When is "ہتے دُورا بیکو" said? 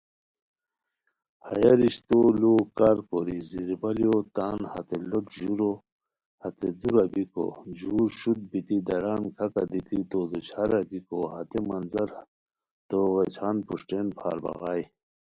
6.41-7.45